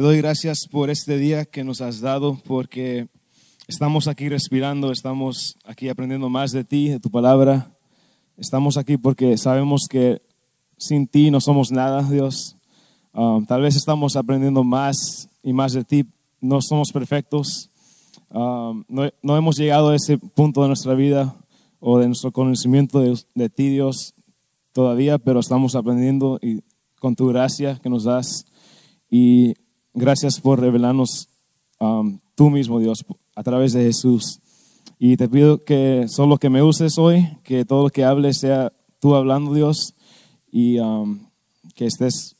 [0.00, 3.08] te doy gracias por este día que nos has dado, porque
[3.68, 7.76] estamos aquí respirando, estamos aquí aprendiendo más de ti, de tu palabra.
[8.38, 10.22] Estamos aquí porque sabemos que
[10.78, 12.56] sin ti no somos nada, Dios.
[13.12, 16.06] Um, tal vez estamos aprendiendo más y más de ti.
[16.40, 17.68] No somos perfectos.
[18.30, 21.36] Um, no, no, hemos llegado a ese punto de nuestra vida
[21.78, 24.14] o de nuestro conocimiento de, de ti, Dios,
[24.72, 26.62] todavía, pero estamos aprendiendo y
[26.98, 28.46] con tu gracia que nos das
[29.10, 29.56] y
[29.94, 31.28] gracias por revelarnos
[31.78, 33.04] um, tú mismo, Dios,
[33.34, 34.40] a través de Jesús.
[34.98, 38.72] Y te pido que solo que me uses hoy, que todo lo que hable sea
[38.98, 39.94] tú hablando, Dios,
[40.50, 41.26] y um,
[41.74, 42.36] que estés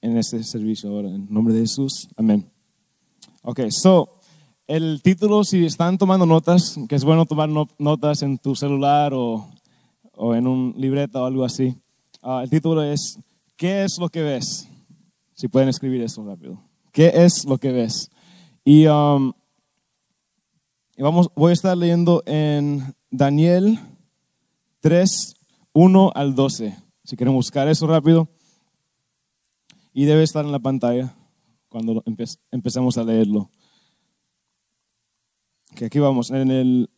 [0.00, 1.08] en este servicio ahora.
[1.08, 2.50] En nombre de Jesús, amén.
[3.42, 4.20] Ok, so,
[4.66, 9.12] el título, si están tomando notas, que es bueno tomar no, notas en tu celular
[9.12, 9.46] o,
[10.14, 11.76] o, en un libreta o algo así,
[12.22, 13.18] uh, el título es,
[13.56, 14.68] ¿qué es lo que ves?
[15.34, 16.62] Si pueden escribir eso rápido.
[16.92, 18.10] ¿Qué es lo que ves?
[18.64, 19.32] Y um,
[20.96, 23.80] vamos, voy a estar leyendo en Daniel
[24.80, 25.34] 3,
[25.72, 26.76] 1 al 12.
[27.02, 28.28] Si quieren buscar eso rápido.
[29.92, 31.14] Y debe estar en la pantalla
[31.68, 33.50] cuando empe empecemos a leerlo.
[35.74, 36.90] Que aquí vamos, en el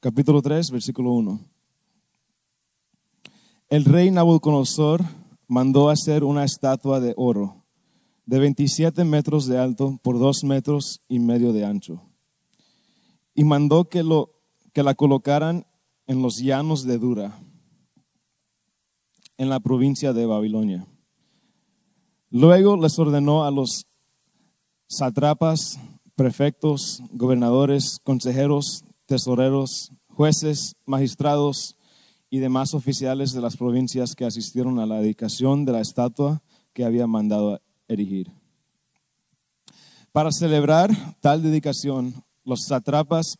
[0.00, 1.40] capítulo 3, versículo 1.
[3.70, 5.02] El rey Nabucodonosor
[5.48, 7.64] mandó hacer una estatua de oro
[8.28, 12.02] de 27 metros de alto por 2 metros y medio de ancho.
[13.34, 14.42] Y mandó que, lo,
[14.74, 15.66] que la colocaran
[16.06, 17.40] en los llanos de Dura,
[19.38, 20.86] en la provincia de Babilonia.
[22.28, 23.86] Luego les ordenó a los
[24.88, 25.80] satrapas,
[26.14, 31.77] prefectos, gobernadores, consejeros, tesoreros, jueces, magistrados,
[32.30, 36.84] y demás oficiales de las provincias que asistieron a la dedicación de la estatua que
[36.84, 38.30] había mandado erigir.
[40.12, 40.90] Para celebrar
[41.20, 43.36] tal dedicación, los satrapas,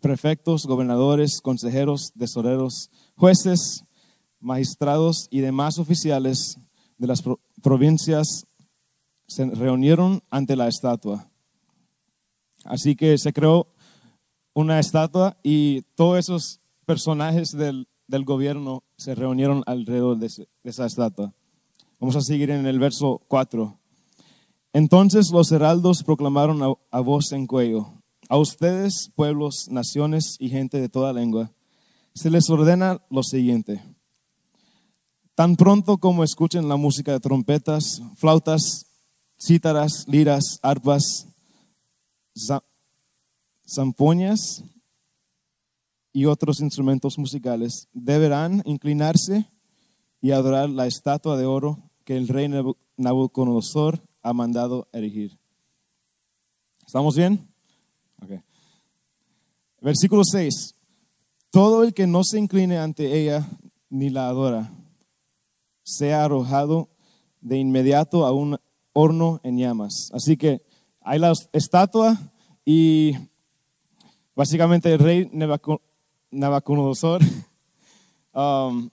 [0.00, 3.84] prefectos, gobernadores, consejeros, tesoreros, jueces,
[4.40, 6.58] magistrados y demás oficiales
[6.98, 7.22] de las
[7.62, 8.46] provincias
[9.26, 11.28] se reunieron ante la estatua.
[12.64, 13.68] Así que se creó
[14.54, 20.30] una estatua y todos esos personajes del, del gobierno se reunieron alrededor de,
[20.64, 21.34] esa estatua.
[21.98, 23.78] Vamos a seguir en el verso 4.
[24.72, 30.80] Entonces los heraldos proclamaron a, a, voz en cuello, a ustedes, pueblos, naciones y gente
[30.80, 31.50] de toda lengua,
[32.14, 33.82] se les ordena lo siguiente.
[35.34, 38.86] Tan pronto como escuchen la música de trompetas, flautas,
[39.38, 41.28] cítaras, liras, arpas,
[43.66, 44.64] zampoñas
[46.16, 49.50] y otros instrumentos musicales, deberán inclinarse
[50.22, 52.48] y adorar la estatua de oro que el rey
[52.96, 55.38] Nabucodonosor ha mandado erigir.
[56.86, 57.46] ¿Estamos bien?
[58.22, 58.40] Okay.
[59.82, 60.74] Versículo 6.
[61.50, 63.46] Todo el que no se incline ante ella
[63.90, 64.72] ni la adora,
[65.82, 66.88] sea arrojado
[67.42, 68.56] de inmediato a un
[68.94, 70.08] horno en llamas.
[70.14, 70.62] Así que
[71.02, 72.16] hay la estatua
[72.64, 73.12] y
[74.34, 75.28] básicamente el rey
[76.36, 77.22] Nabucodonosor
[78.34, 78.90] um,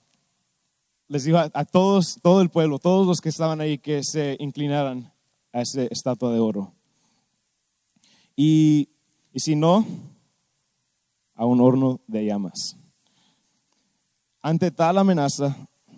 [1.08, 5.12] les dijo a, todos, todo el pueblo, todos los que estaban ahí, que se inclinaran
[5.52, 6.72] a esa estatua de oro.
[8.34, 8.88] Y,
[9.32, 9.86] y si no,
[11.34, 12.76] a un horno de llamas.
[14.40, 15.56] Ante tal amenaza,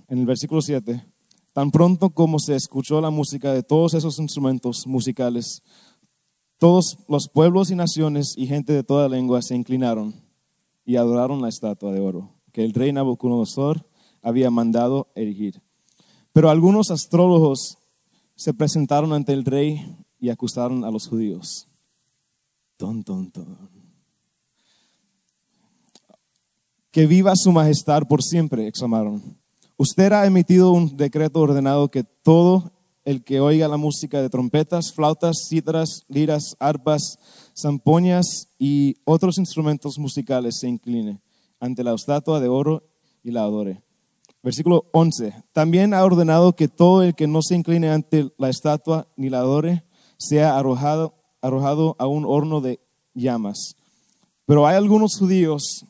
[0.08, 1.02] en el versículo 7,
[1.52, 5.62] tan pronto como se escuchó la música de todos esos instrumentos musicales,
[6.59, 10.25] todos los pueblos y naciones y gente de toda lengua se inclinaron
[10.86, 13.86] y adoraron la estatua de oro que el rey Nabucodonosor
[14.22, 15.60] había mandado erigir.
[16.33, 17.77] Pero algunos astrólogos
[18.34, 21.68] se presentaron ante el rey y acusaron a los judíos.
[22.78, 23.59] Ton, ton, ton.
[26.91, 29.36] Que viva su majestad por siempre, exclamaron.
[29.77, 32.72] Usted ha emitido un decreto ordenado que todo
[33.04, 37.18] el que oiga la música de trompetas, flautas, cítaras, liras, arpas,
[37.58, 41.20] zampoñas y otros instrumentos musicales se incline
[41.58, 42.84] ante la estatua de oro
[43.22, 43.82] y la adore.
[44.42, 45.44] Versículo 11.
[45.53, 49.38] También ha ordenado que todo el que no se incline ante la estatua ni la
[49.38, 49.84] adore
[50.18, 52.80] sea arrojado, arrojado a un horno de
[53.14, 53.74] llamas.
[54.44, 55.84] Pero hay algunos judíos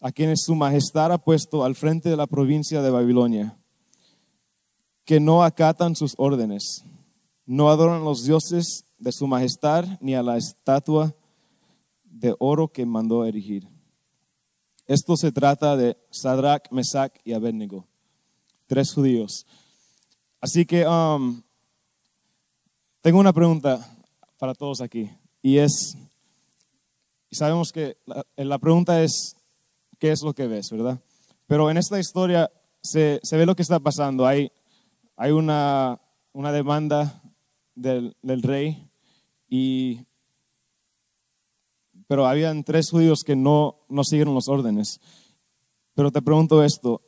[0.00, 3.58] a quienes su majestad ha puesto al frente de la provincia de Babilonia,
[5.04, 6.84] que no acatan sus órdenes,
[7.44, 11.14] no adoran los dioses de su majestad ni a la estatua
[12.04, 13.68] de oro que mandó erigir.
[14.86, 17.86] Esto se trata de Sadrach, Mesach y Abednego,
[18.66, 19.46] tres judíos.
[20.40, 21.42] Así que um,
[23.00, 23.84] tengo una pregunta
[24.38, 25.10] para todos aquí
[25.42, 25.96] y es,
[27.30, 27.96] sabemos que
[28.36, 29.36] la, pregunta es,
[29.98, 31.00] ¿qué es lo que ves, verdad?
[31.46, 32.50] Pero en esta historia
[32.82, 34.26] se, ve lo que está pasando.
[34.26, 34.50] Hay,
[35.16, 36.00] hay una,
[36.32, 37.22] una demanda
[37.74, 38.85] del, del rey
[39.48, 40.00] y
[42.06, 45.00] pero habían tres judíos que no, no siguieron los órdenes.
[45.94, 47.02] Pero te pregunto esto,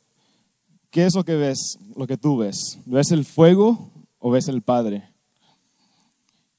[0.91, 2.79] ¿qué es lo que ves, lo que tú ves?
[2.87, 5.09] ¿Ves el fuego o ves el Padre?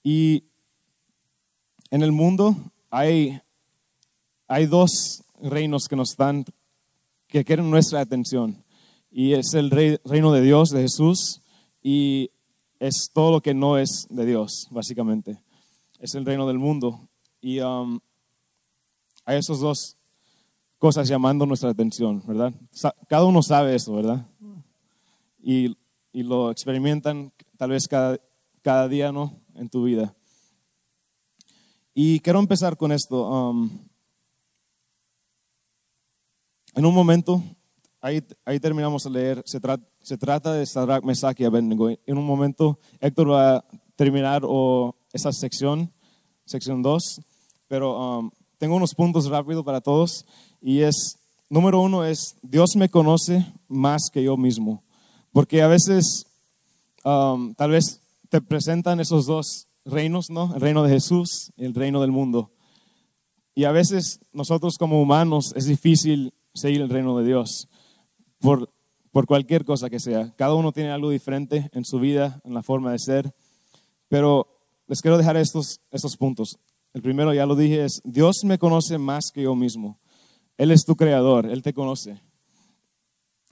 [0.03, 0.43] Y
[1.91, 2.55] en el mundo
[2.89, 3.41] hay,
[4.47, 6.45] hay dos reinos que nos están,
[7.27, 8.63] que quieren nuestra atención.
[9.11, 9.69] Y es el
[10.05, 11.41] reino de Dios, de Jesús,
[11.81, 12.29] y
[12.79, 15.41] es todo lo que no es de Dios, básicamente.
[15.99, 17.09] Es el reino del mundo.
[17.41, 17.99] Y um,
[19.25, 19.97] hay esas dos
[20.77, 22.53] cosas llamando nuestra atención, ¿verdad?
[23.07, 24.25] Cada uno sabe eso, ¿verdad?
[25.41, 25.75] Y,
[26.11, 28.19] lo experimentan tal vez cada,
[28.61, 29.39] cada, día, ¿no?
[29.55, 30.13] En tu vida.
[31.93, 33.29] Y quiero empezar con esto.
[33.29, 33.69] Um,
[36.75, 37.41] en un momento,
[38.01, 39.59] ahí, ahí terminamos de leer, se,
[40.01, 41.89] se trata de Sadrach, Mesach y Abednego.
[41.89, 43.65] En un momento, Héctor va a
[43.95, 45.91] terminar o esa sección,
[46.45, 47.21] sección 2,
[47.67, 50.25] pero um, tengo unos puntos rápidos para todos
[50.61, 51.17] y es,
[51.49, 54.83] número uno es, Dios me conoce más que yo mismo,
[55.31, 56.27] porque a veces
[57.03, 60.53] um, tal vez te presentan esos dos reinos, ¿no?
[60.53, 62.51] El reino de Jesús y el reino del mundo.
[63.55, 67.67] Y a veces nosotros como humanos es difícil seguir el reino de Dios
[68.39, 68.71] por,
[69.11, 70.33] por cualquier cosa que sea.
[70.35, 73.33] Cada uno tiene algo diferente en su vida, en la forma de ser.
[74.07, 74.58] Pero
[74.89, 76.57] les quiero dejar estos, estos puntos.
[76.93, 79.99] El primero, ya lo dije, es Dios me conoce más que yo mismo.
[80.57, 82.19] Él es tu creador, Él te conoce.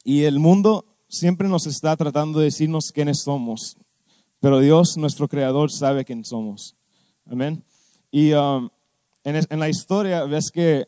[0.04, 3.78] Y el mundo siempre nos está tratando de decirnos quiénes somos,
[4.40, 6.76] pero Dios, nuestro creador, sabe quién somos.
[7.26, 7.64] Amén.
[8.10, 8.70] Y um,
[9.24, 10.88] en, la historia ves que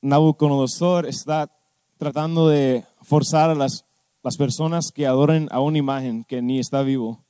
[0.00, 1.50] Nabucodonosor está
[1.98, 3.84] tratando de forzar a las,
[4.22, 7.22] las personas que adoren a una imagen que ni está vivo.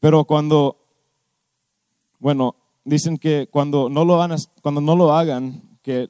[0.00, 0.81] Pero cuando,
[2.22, 2.54] bueno,
[2.84, 6.08] dicen que cuando no lo, hagan, que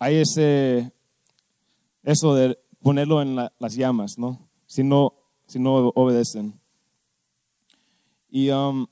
[0.00, 0.92] hay ese,
[2.02, 4.48] eso de ponerlo en las llamas, ¿no?
[4.66, 5.14] Si no,
[5.46, 6.60] si no obedecen.
[8.28, 8.88] Y, um,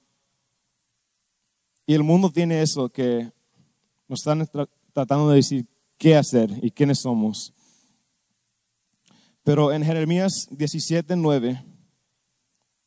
[1.89, 3.33] el mundo tiene eso, que
[4.07, 4.49] nos están
[4.93, 5.67] tratando de decir
[5.99, 7.53] qué hacer y quiénes somos.
[9.43, 11.65] Pero en Jeremías 17, 9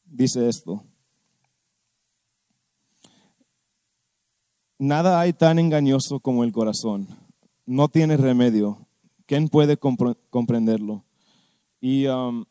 [0.06, 0.86] dice esto.
[4.78, 7.08] Nada hay tan engañoso como el corazón.
[7.66, 8.86] No tiene remedio.
[9.26, 11.06] ¿Quién puede comprenderlo?
[11.80, 12.46] Y, um,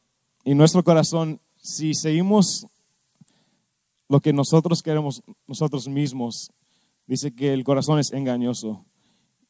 [0.46, 2.66] nuestro corazón, si seguimos
[4.08, 6.50] lo que nosotros queremos nosotros mismos,
[7.06, 8.86] dice que el corazón es engañoso.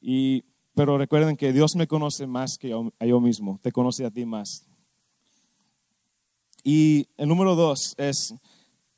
[0.00, 0.44] Y,
[0.74, 4.10] pero recuerden que Dios me conoce más que yo, a yo mismo, te conoce a
[4.10, 4.66] ti más.
[6.64, 8.34] Y el número dos es,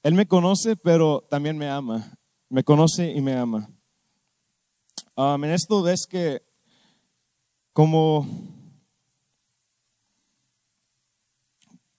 [0.02, 2.16] Él me conoce, pero también me ama
[2.48, 3.68] me conoce y me ama.
[5.18, 6.42] Um, en esto ves que
[7.72, 8.28] como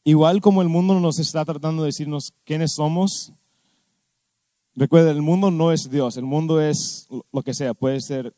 [0.03, 3.33] igual como el mundo nos está tratando de decirnos quiénes somos,
[4.75, 8.35] recuerda, el mundo no es Dios, el mundo es lo que sea, puede ser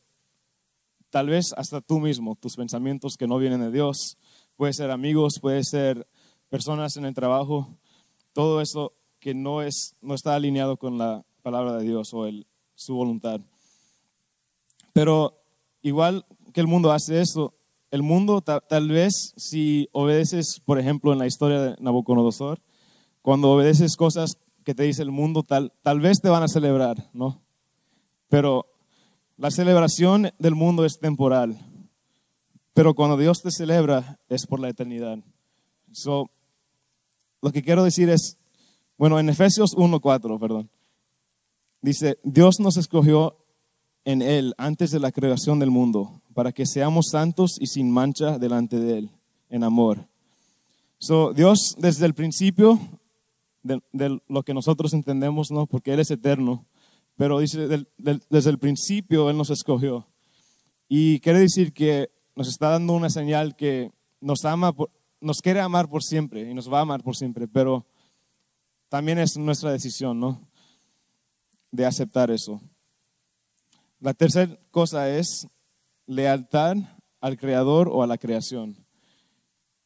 [1.10, 4.16] tal vez hasta tú mismo, tus pensamientos que no vienen de Dios,
[4.56, 6.08] puede ser amigos, puede ser
[6.48, 7.68] personas en el trabajo,
[8.32, 12.46] todo eso que no, es, no está alineado con la palabra de Dios o el,
[12.74, 13.42] su voluntad.
[14.92, 15.42] Pero
[15.82, 17.54] igual que el mundo hace eso,
[17.90, 22.60] el mundo tal vez si obedeces, por ejemplo, en la historia de Nabucodonosor,
[23.22, 27.10] cuando obedeces cosas que te dice el mundo, tal, tal vez te van a celebrar,
[27.12, 27.42] ¿no?
[28.28, 28.66] Pero
[29.36, 31.58] la celebración del mundo es temporal.
[32.72, 35.18] Pero cuando Dios te celebra es por la eternidad.
[35.92, 36.30] So,
[37.42, 38.38] lo que quiero decir es,
[38.96, 40.70] bueno, en Efesios 1.4, perdón,
[41.82, 43.38] Dice, Dios nos escogió
[44.10, 48.38] en Él antes de la creación del mundo, para que seamos santos y sin mancha
[48.38, 49.10] delante de Él,
[49.48, 50.06] en amor.
[50.98, 52.78] So, Dios desde el principio
[53.62, 53.80] de,
[54.28, 55.66] lo que nosotros entendemos, ¿no?
[55.66, 56.66] Porque Él es eterno.
[57.16, 60.06] Pero dice, desde el principio Él nos escogió.
[60.88, 64.74] Y quiere decir que nos está dando una señal que nos ama,
[65.20, 67.86] nos quiere amar por siempre y nos va a amar por siempre, pero
[68.88, 70.40] también es nuestra decisión, ¿no?
[71.70, 72.60] De aceptar eso.
[74.00, 75.46] La tercera cosa es
[76.06, 76.76] lealtad
[77.20, 78.76] al creador o a la creación.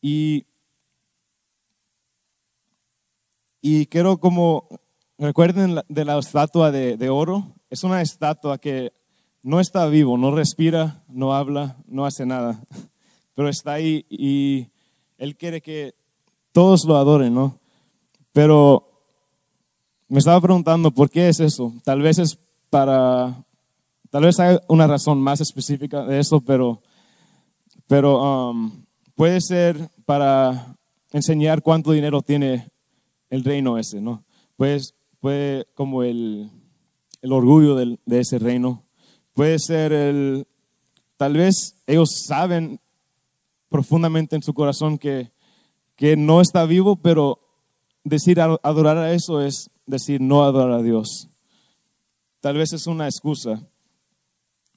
[0.01, 0.47] Y,
[3.61, 4.69] y quiero como,
[5.19, 8.93] recuerden de la estatua de, de oro, es una estatua que
[9.43, 12.63] no está vivo, no respira, no habla, no hace nada,
[13.35, 14.69] pero está ahí y
[15.19, 15.95] él quiere que
[16.53, 17.59] todos lo adoren, ¿no?
[18.33, 18.91] Pero
[20.09, 21.73] me estaba preguntando por qué es eso.
[21.83, 22.39] Tal vez es
[22.71, 23.45] para,
[24.15, 26.81] tal vez hay una razón más específica de eso, pero,
[27.89, 28.85] pero um,
[29.17, 30.77] puede ser para
[31.11, 32.71] enseñar cuánto dinero tiene
[33.29, 34.23] el reino ese, ¿no?
[34.57, 36.49] Pues puede como el,
[37.23, 38.85] el orgullo del- de ese reino.
[39.33, 40.47] Puede ser el,
[41.17, 42.79] tal vez ellos saben
[43.69, 45.33] profundamente en su corazón que,
[45.97, 47.41] que no está vivo, pero
[48.05, 51.29] decir adorar a eso es decir no adorar a Dios.
[52.39, 53.61] Tal vez es una excusa.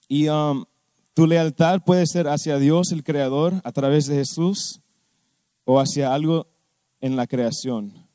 [0.08, 0.66] Y um,
[1.14, 4.82] tu lealtad puede ser hacia Dios, el Creador, a través de Jesús,
[5.66, 6.48] o hacia algo
[7.02, 8.08] en la creación.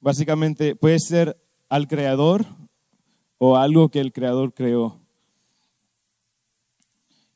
[0.00, 2.44] Básicamente puede ser al Creador
[3.38, 5.00] o algo que el Creador creó.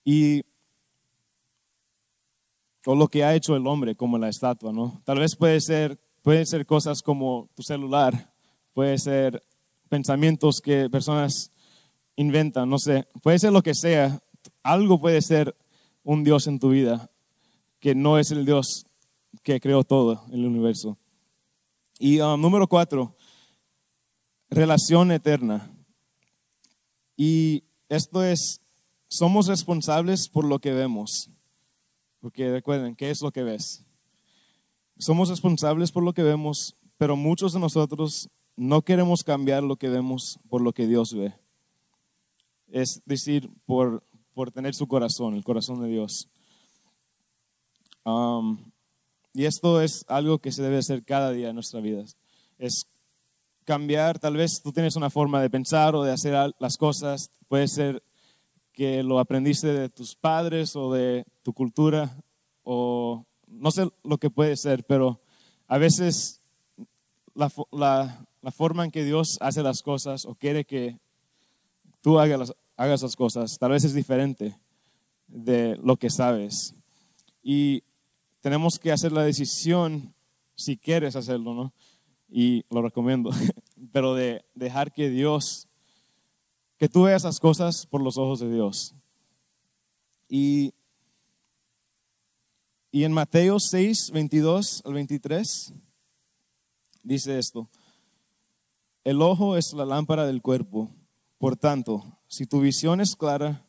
[0.05, 0.43] Y
[2.87, 5.03] o lo que ha hecho el hombre, como la estatua, ¿no?
[5.05, 8.33] Tal vez puede ser, pueden ser cosas como tu celular,
[8.73, 9.45] puede ser
[9.89, 11.51] pensamientos que personas
[12.17, 14.21] inventan, no sé, puede ser lo que sea,
[14.63, 15.57] algo puede ser
[16.03, 17.11] un Dios en tu vida
[17.81, 18.87] que no es el Dios
[19.43, 20.99] que creó todo el universo.
[21.99, 23.17] Y um, número cuatro,
[24.51, 25.71] relación eterna.
[27.17, 28.61] Y esto es,
[29.09, 31.31] somos responsables por lo que vemos.
[32.21, 33.85] Porque recuerden, ¿qué es lo que ves?
[34.99, 39.89] Somos responsables por lo que vemos, pero muchos de nosotros no queremos cambiar lo que
[39.89, 41.35] vemos por lo que Dios ve.
[42.77, 44.03] Es decir, por,
[44.35, 46.29] por tener su corazón, el corazón de Dios.
[49.33, 52.05] Y esto es algo que se debe hacer cada día en nuestra vida.
[52.59, 52.87] Es
[53.65, 57.67] cambiar, tal vez tú tienes una forma de pensar o de hacer las cosas, puede
[57.67, 58.03] ser
[58.75, 62.15] que lo aprendiste de tus padres o de tu cultura
[62.63, 65.19] o no sé lo que puede ser, pero
[65.67, 66.43] a veces
[67.35, 70.99] la- la forma en que Dios hace las cosas o quiere que
[72.03, 74.59] tú hagas las, hagas las cosas, tal vez es diferente
[75.27, 76.75] de lo que sabes.
[77.43, 77.83] Y
[78.41, 80.15] tenemos que hacer la decisión
[80.55, 81.73] si quieres hacerlo, ¿no?
[82.29, 83.31] Y lo recomiendo,
[83.93, 85.67] pero de dejar que Dios
[86.79, 88.95] que tú veas las cosas por los ojos de Dios.
[90.29, 90.75] Y,
[92.91, 95.73] y en Mateo 6, 22 al 23,
[97.03, 97.71] dice esto,
[99.05, 100.91] el ojo es la lámpara del cuerpo,
[101.39, 103.67] por tanto, si tu visión es clara,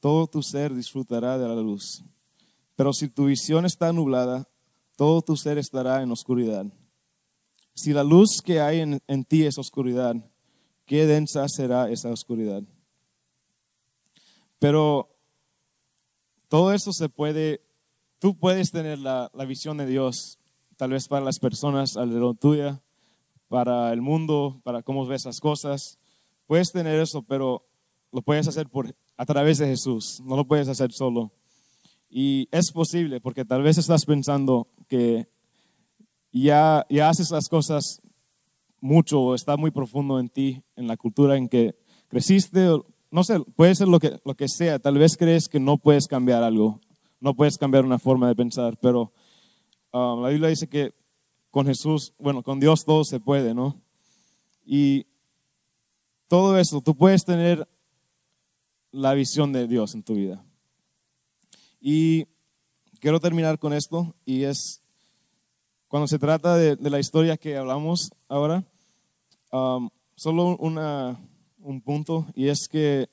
[0.00, 2.04] todo tu ser disfrutará de la luz.
[2.76, 4.48] Pero si tu visión está nublada,
[4.96, 6.66] todo tu ser estará en oscuridad.
[7.74, 10.14] Si la luz que hay en, en ti es oscuridad,
[10.86, 12.62] qué densa será esa oscuridad.
[14.58, 15.08] Pero
[16.48, 17.62] todo esto se puede,
[18.18, 20.38] tú puedes tener la, la visión de Dios,
[20.76, 22.82] tal vez para las personas alrededor tuya,
[23.48, 25.98] para el mundo, para cómo ves las cosas.
[26.46, 27.66] Puedes tener eso, pero
[28.14, 31.32] lo puedes hacer por, a través de Jesús, no lo puedes hacer solo.
[32.08, 35.28] Y es posible, porque tal vez estás pensando que
[36.30, 38.00] ya, ya haces las cosas
[38.80, 41.74] mucho o está muy profundo en ti, en la cultura en que
[42.06, 42.68] creciste,
[43.10, 44.78] no sé, puede ser lo que, lo que sea.
[44.78, 46.80] Tal vez crees que no puedes cambiar algo,
[47.18, 49.12] no puedes cambiar una forma de pensar, pero
[49.92, 50.94] um, la Biblia dice que
[51.50, 53.82] con Jesús, bueno, con Dios todo se puede, ¿no?
[54.64, 55.06] Y
[56.28, 57.68] todo eso, tú puedes tener
[58.94, 60.44] la visión de Dios en tu vida.
[61.80, 62.26] Y
[63.00, 64.82] quiero terminar con esto, y es
[65.88, 68.64] cuando se trata de, la historia que hablamos ahora,
[69.50, 71.20] um, solo una,
[71.58, 73.08] un punto, y es que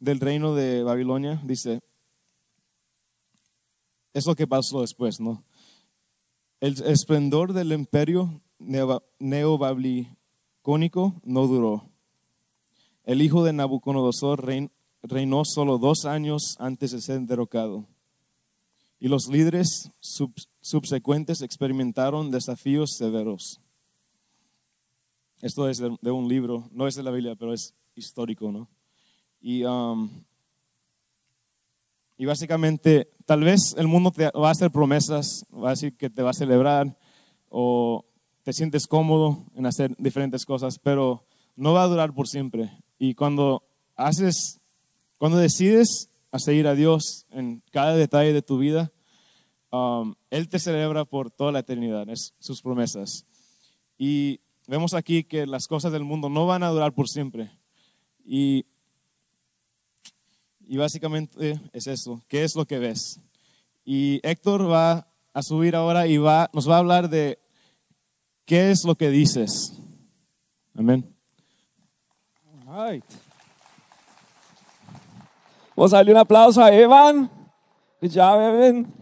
[0.00, 1.80] del reino de Babilonia, dice,
[4.14, 5.44] es lo que pasó después, ¿no?
[6.60, 11.87] El esplendor del imperio neo- neobabilónico no duró.
[13.08, 14.70] El hijo de Nabucodonosor rein-
[15.02, 17.86] reinó solo dos años antes de ser derrocado.
[19.00, 19.90] y los líderes
[20.60, 23.60] subsecuentes experimentaron desafíos severos.
[25.40, 28.68] Esto es de, un libro, no es de la Biblia, pero es histórico, ¿no?
[29.40, 30.10] Y, um,
[32.18, 36.10] y básicamente, tal vez el mundo te va a hacer promesas, va a decir que
[36.10, 36.98] te va a celebrar
[37.48, 38.04] o
[38.42, 41.24] te sientes cómodo en hacer diferentes cosas, pero
[41.56, 42.70] no va a durar por siempre.
[42.98, 43.62] Y cuando
[43.96, 44.60] haces,
[45.18, 48.92] cuando decides a seguir a Dios en cada detalle de tu vida,
[49.70, 53.24] um, Él te celebra por toda la eternidad, es sus promesas.
[53.96, 57.50] Y vemos aquí que las cosas del mundo no van a durar por siempre.
[58.24, 58.66] Y,
[60.66, 63.20] y básicamente es eso, ¿qué es lo que ves?
[63.84, 67.38] Y Héctor va a subir ahora y va, nos va a hablar de
[68.44, 69.72] qué es lo que dices.
[70.74, 71.17] Amén.
[72.70, 73.02] All
[75.74, 77.30] Vamos a darle un aplauso a Evan.
[78.02, 78.92] Ya, Evan.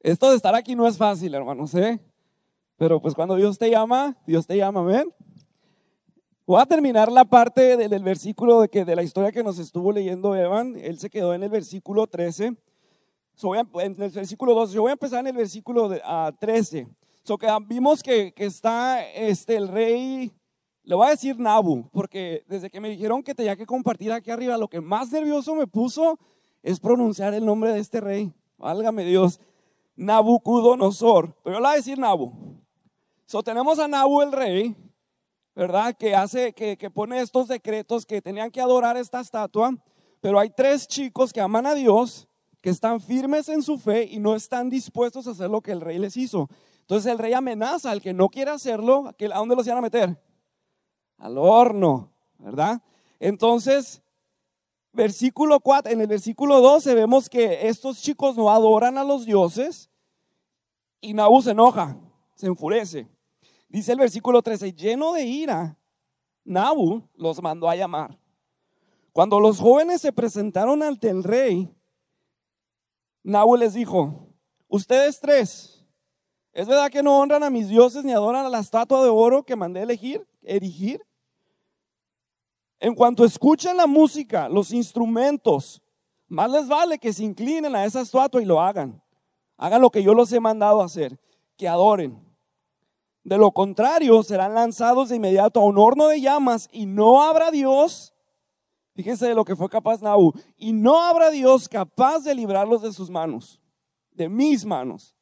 [0.00, 2.00] Esto de estar aquí no es fácil, hermanos, ¿eh?
[2.76, 5.14] Pero pues cuando Dios te llama, Dios te llama, amén.
[6.46, 9.90] Voy a terminar la parte del, versículo de, que, de la historia que nos estuvo
[9.90, 10.76] leyendo Evan.
[10.76, 12.46] Él se quedó en el versículo 13.
[12.46, 14.74] en el versículo 12.
[14.74, 15.90] Yo voy a empezar en el versículo
[16.38, 16.88] 13.
[17.22, 20.32] So que vimos que, que, está este, el rey,
[20.88, 24.30] le voy a decir Nabu, porque desde que me dijeron que tenía que compartir aquí
[24.30, 26.18] arriba, lo que más nervioso me puso
[26.62, 28.32] es pronunciar el nombre de este rey.
[28.56, 29.38] Válgame Dios.
[29.96, 31.36] Nabucodonosor.
[31.44, 32.32] Pero yo le voy a decir Nabu.
[33.26, 34.74] So, tenemos a Nabu el rey,
[35.54, 35.94] ¿verdad?
[35.94, 39.76] Que hace, que, que pone estos decretos que tenían que adorar esta estatua,
[40.22, 42.26] pero hay tres chicos que aman a Dios,
[42.62, 45.82] que están firmes en su fe y no están dispuestos a hacer lo que el
[45.82, 46.48] rey les hizo.
[46.80, 50.27] Entonces el rey amenaza al que no quiere hacerlo, ¿a dónde los iban a meter?
[51.18, 52.80] Al horno, ¿verdad?
[53.20, 54.02] Entonces,
[54.92, 59.90] versículo 4, en el versículo 12 vemos que estos chicos no adoran a los dioses
[61.00, 61.96] y Nabu se enoja,
[62.34, 63.08] se enfurece.
[63.68, 65.76] Dice el versículo 13, lleno de ira,
[66.44, 68.18] Nabu los mandó a llamar.
[69.12, 71.68] Cuando los jóvenes se presentaron ante el rey,
[73.22, 74.28] Nabu les dijo,
[74.68, 75.84] ustedes tres,
[76.52, 79.42] ¿es verdad que no honran a mis dioses ni adoran a la estatua de oro
[79.42, 81.04] que mandé elegir, erigir?
[82.80, 85.82] En cuanto escuchen la música, los instrumentos,
[86.28, 89.02] más les vale que se inclinen a esa estatua y lo hagan.
[89.56, 91.18] Hagan lo que yo los he mandado a hacer,
[91.56, 92.24] que adoren.
[93.24, 97.50] De lo contrario, serán lanzados de inmediato a un horno de llamas y no habrá
[97.50, 98.14] Dios,
[98.94, 102.92] fíjense de lo que fue capaz Naú, y no habrá Dios capaz de librarlos de
[102.92, 103.60] sus manos,
[104.12, 105.16] de mis manos.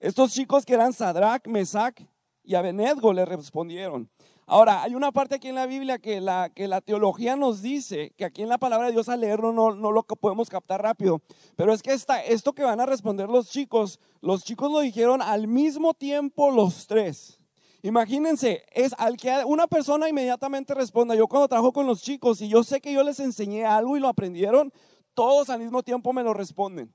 [0.00, 2.00] Estos chicos que eran Sadrach, Mesach
[2.42, 4.10] y Abednego le respondieron,
[4.46, 8.12] Ahora, hay una parte aquí en la Biblia que la, que la teología nos dice,
[8.16, 11.22] que aquí en la palabra de Dios al leerlo no, no lo podemos captar rápido,
[11.56, 15.22] pero es que esta, esto que van a responder los chicos, los chicos lo dijeron
[15.22, 17.38] al mismo tiempo los tres.
[17.82, 22.48] Imagínense, es al que una persona inmediatamente responda, yo cuando trabajo con los chicos y
[22.48, 24.72] yo sé que yo les enseñé algo y lo aprendieron,
[25.14, 26.92] todos al mismo tiempo me lo responden.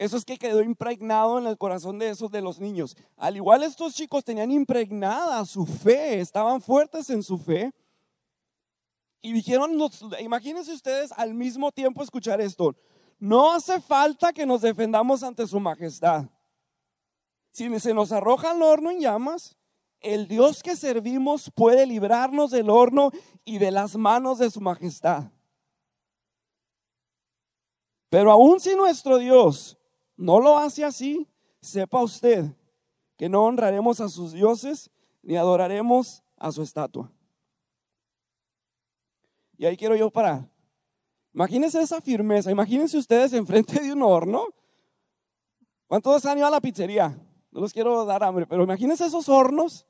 [0.00, 2.96] Eso es que quedó impregnado en el corazón de esos de los niños.
[3.18, 7.70] Al igual estos chicos tenían impregnada su fe, estaban fuertes en su fe.
[9.20, 9.78] Y dijeron,
[10.18, 12.74] imagínense ustedes al mismo tiempo escuchar esto,
[13.18, 16.24] no hace falta que nos defendamos ante su majestad.
[17.50, 19.58] Si se nos arroja al horno en llamas,
[20.00, 23.10] el Dios que servimos puede librarnos del horno
[23.44, 25.24] y de las manos de su majestad.
[28.08, 29.76] Pero aún si nuestro Dios
[30.20, 31.26] no lo hace así,
[31.62, 32.44] sepa usted
[33.16, 34.90] que no honraremos a sus dioses
[35.22, 37.10] ni adoraremos a su estatua.
[39.56, 40.46] Y ahí quiero yo parar.
[41.32, 44.48] Imagínense esa firmeza, imagínense ustedes enfrente de un horno.
[45.86, 47.18] ¿Cuántos han ido a la pizzería?
[47.50, 49.86] No los quiero dar hambre, pero imagínense esos hornos.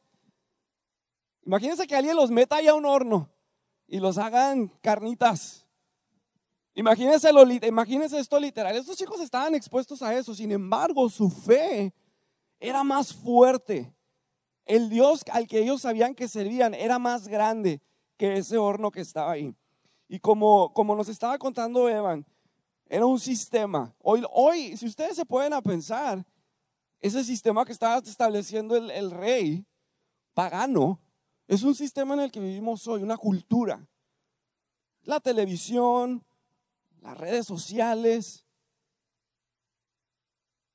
[1.44, 3.28] Imagínense que alguien los meta ahí a un horno
[3.88, 5.59] y los hagan carnitas
[6.74, 8.76] Imagínense, lo, imagínense esto literal.
[8.76, 10.34] Estos chicos estaban expuestos a eso.
[10.34, 11.92] Sin embargo, su fe
[12.58, 13.92] era más fuerte.
[14.64, 17.80] El Dios al que ellos sabían que servían era más grande
[18.16, 19.54] que ese horno que estaba ahí.
[20.08, 22.24] Y como, como nos estaba contando Evan,
[22.86, 23.94] era un sistema.
[24.00, 26.24] Hoy, hoy, si ustedes se pueden a pensar,
[27.00, 29.64] ese sistema que estaba estableciendo el, el rey
[30.34, 31.00] pagano,
[31.48, 33.84] es un sistema en el que vivimos hoy, una cultura.
[35.02, 36.24] La televisión,
[37.00, 38.44] las redes sociales,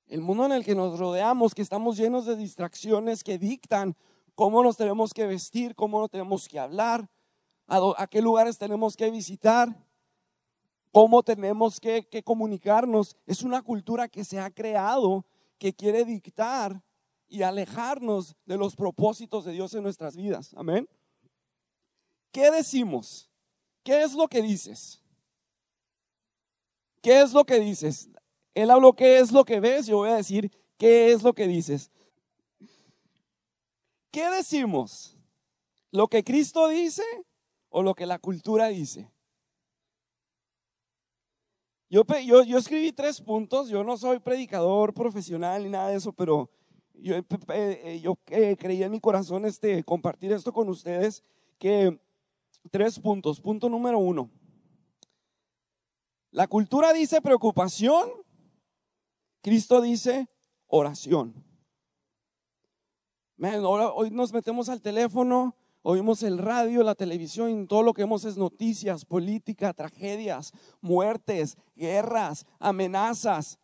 [0.07, 3.95] el mundo en el que nos rodeamos, que estamos llenos de distracciones que dictan
[4.35, 7.09] cómo nos tenemos que vestir, cómo nos tenemos que hablar,
[7.67, 9.83] a, qué lugares tenemos que visitar.
[10.91, 13.17] cómo tenemos que comunicarnos.
[13.25, 15.25] Es una cultura que se ha creado,
[15.57, 16.81] que quiere dictar
[17.27, 20.53] y alejarnos de los propósitos de Dios en nuestras vidas.
[20.55, 20.87] Amén.
[22.31, 23.29] ¿Qué decimos?
[23.83, 25.01] ¿Qué es lo que dices?
[27.05, 28.09] ¿Qué es lo que dices?
[28.55, 31.47] Él habló qué es lo que ves, yo voy a decir qué es lo que
[31.47, 31.91] dices.
[34.09, 35.15] ¿Qué decimos?
[35.91, 37.03] ¿Lo que Cristo dice
[37.69, 39.11] o lo que la cultura dice?
[41.91, 46.49] Yo, yo, escribí tres puntos, yo no soy predicador profesional ni nada de eso, pero
[46.95, 47.17] yo,
[47.49, 51.23] eh, yo eh, creí en mi corazón este, compartir esto con ustedes,
[51.59, 51.99] que
[52.71, 53.39] tres puntos.
[53.39, 54.27] Punto número uno.
[56.35, 58.09] La cultura dice preocupación,
[59.41, 60.27] Cristo dice
[60.67, 61.33] oración.
[63.39, 68.35] hoy nos metemos al teléfono, oímos el radio, la televisión, todo lo que vemos es
[68.35, 73.57] noticias, política, tragedias, muertes, guerras, amenazas,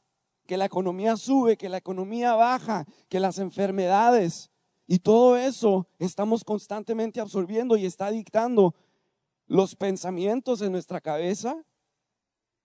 [0.47, 4.49] que la economía sube, que la economía baja, que las enfermedades.
[4.87, 8.75] Y todo eso estamos constantemente absorbiendo y está dictando
[9.45, 11.65] los pensamientos en nuestra cabeza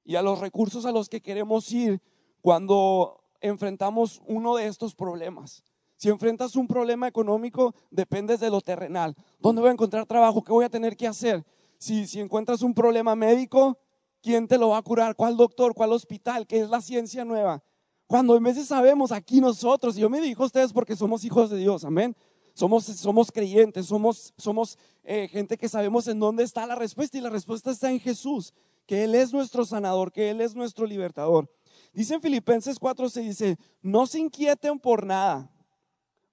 [0.07, 2.01] y a los recursos a los que queremos ir
[2.41, 5.65] cuando enfrentamos uno de estos problemas.
[5.97, 9.17] Si enfrentas un problema económico, dependes de lo terrenal.
[9.41, 10.45] ¿Dónde voy a encontrar trabajo?
[10.45, 11.45] ¿Qué voy a tener que hacer?
[11.79, 13.79] Si, si encuentras un problema médico,
[14.23, 15.17] ¿quién te lo va a curar?
[15.17, 15.75] ¿Cuál doctor?
[15.75, 16.47] ¿Cuál hospital?
[16.47, 17.63] ¿Qué es la ciencia nueva?
[18.07, 21.51] Cuando en veces sabemos aquí nosotros, y yo me digo a ustedes porque somos hijos
[21.51, 22.17] de Dios, amén.
[22.55, 27.21] Somos, somos creyentes, somos, somos eh, gente que sabemos en dónde está la respuesta y
[27.21, 28.55] la respuesta está en Jesús,
[28.87, 31.51] que Él es nuestro sanador, que Él es nuestro libertador.
[31.93, 35.51] Dice en Filipenses 4, se dice, no se inquieten por nada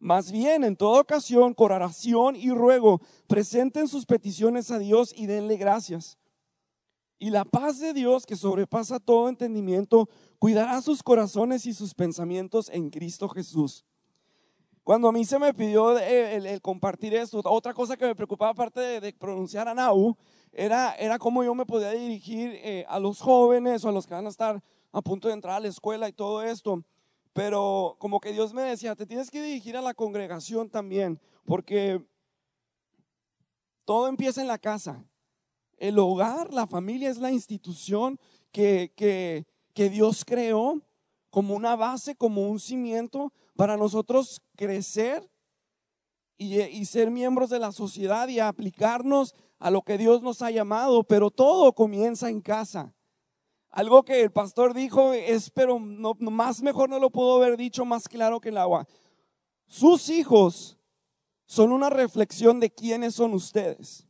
[0.03, 5.27] más bien, en toda ocasión, con oración y ruego, presenten sus peticiones a Dios y
[5.27, 6.17] denle gracias.
[7.17, 12.69] Y la paz de Dios, que sobrepasa todo entendimiento, cuidará sus corazones y sus pensamientos
[12.73, 13.85] en Cristo Jesús.
[14.83, 18.81] Cuando a mí se me pidió el, compartir esto, otra cosa que me preocupaba aparte
[18.99, 20.17] de, pronunciar a Nahu,
[20.51, 24.13] era, era cómo yo me podía dirigir eh, a los jóvenes o a los que
[24.13, 26.83] van a estar a punto de entrar a la escuela y todo esto.
[27.31, 32.05] Pero como que Dios me decía, te tienes que dirigir a la congregación también, porque
[33.85, 35.05] todo empieza en la casa.
[35.77, 38.19] El hogar, la familia es la institución
[38.51, 40.81] que, que, que Dios creó
[41.29, 45.29] como una base, como un cimiento para nosotros crecer
[46.37, 51.03] y, ser miembros de la sociedad y aplicarnos a lo que Dios nos ha llamado,
[51.03, 52.93] pero todo comienza en casa.
[53.69, 57.85] Algo que el pastor dijo es, pero no, más mejor no lo puedo haber dicho
[57.85, 58.87] más claro que el agua.
[59.67, 60.77] Sus hijos
[61.45, 64.05] son una reflexión de quiénes son ustedes.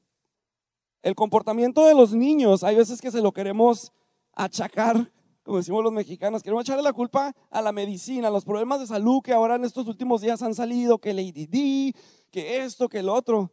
[1.02, 3.92] El comportamiento de los niños, hay veces que se lo queremos
[4.34, 5.12] achacar,
[5.44, 8.88] como decimos los mexicanos, queremos echarle la culpa a la medicina, a los problemas de
[8.88, 11.96] salud que ahora en estos últimos días han salido, que el ADD,
[12.32, 13.52] que esto, que el otro.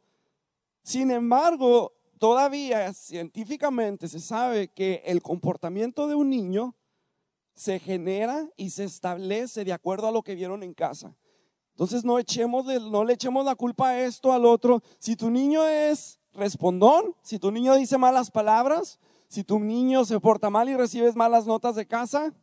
[0.83, 6.76] Sin embargo, todavía científicamente se sabe que el comportamiento de un niño
[7.55, 11.16] se genera y se establece de acuerdo a lo que vieron en casa.
[11.72, 14.83] Entonces no, echemos no le echemos la culpa a esto, al otro.
[14.98, 20.18] Si tu niño es respondón, si tu niño dice malas palabras, si tu niño se
[20.18, 22.34] porta mal y recibes malas notas de casa,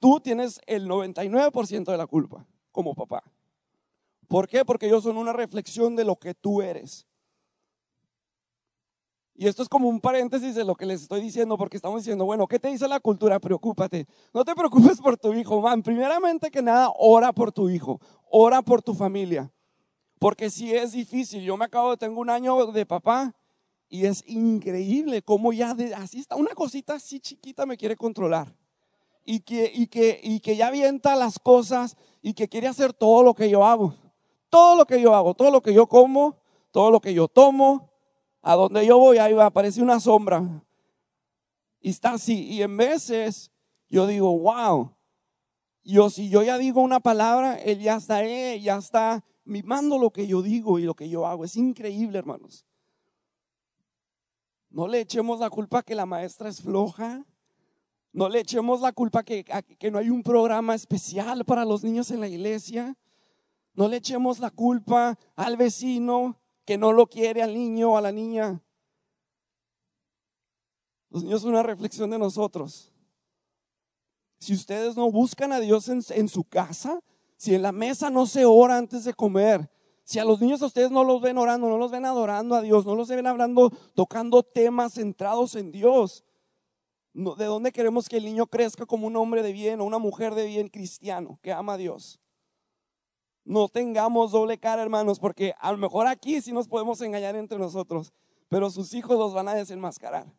[0.00, 3.22] tú tienes el 99% de la culpa como papá.
[4.26, 4.64] ¿Por qué?
[4.64, 7.06] Porque ellos son una reflexión de lo que tú eres.
[9.32, 12.24] Y esto es como un paréntesis de lo que les estoy diciendo, porque estamos diciendo,
[12.24, 13.38] bueno, ¿qué te dice la cultura?
[13.38, 14.08] Preocúpate.
[14.34, 15.84] No te preocupes por tu hijo, man.
[15.84, 19.52] Primeramente que nada, ora por tu hijo, ora por tu familia.
[20.18, 23.36] Porque si es difícil, yo me acabo de, tengo un año de papá
[23.88, 28.54] y es increíble cómo ya de, así está, una cosita así chiquita me quiere controlar.
[29.24, 33.22] Y que, y, que, y que ya avienta las cosas y que quiere hacer todo
[33.22, 33.94] lo que yo hago.
[34.48, 36.38] Todo lo que yo hago, todo lo que yo como,
[36.70, 37.90] todo lo que yo tomo,
[38.42, 40.42] a donde yo voy, ahí aparece una sombra.
[41.80, 42.46] Y está así.
[42.46, 43.50] Y en veces
[43.88, 44.94] yo digo, wow.
[45.84, 50.10] Yo, si yo ya digo una palabra, él ya está, eh, ya está mimando lo
[50.10, 51.44] que yo digo y lo que yo hago.
[51.44, 52.67] Es increíble, hermanos.
[54.70, 57.24] No le echemos la culpa que la maestra es floja.
[58.12, 59.44] No le echemos la culpa que,
[59.78, 62.96] que no hay un programa especial para los niños en la iglesia.
[63.74, 68.00] No le echemos la culpa al vecino que no lo quiere al niño o a
[68.00, 68.60] la niña.
[71.10, 72.92] Los niños son una reflexión de nosotros.
[74.38, 77.00] Si ustedes no buscan a Dios en, su casa,
[77.36, 79.68] si en la mesa no se ora antes de comer,
[80.08, 82.62] si a los niños a ustedes no los ven orando, no los ven adorando a
[82.62, 86.24] Dios, no los ven hablando, tocando temas centrados en Dios,
[87.12, 90.36] ¿De dónde queremos que el niño crezca como un hombre de bien o una mujer
[90.36, 92.20] de bien cristiano que ama a Dios?
[93.44, 97.58] No tengamos doble cara, hermanos, porque a lo mejor aquí sí nos podemos engañar entre
[97.58, 98.12] nosotros,
[98.48, 100.32] pero sus hijos los van a desenmascarar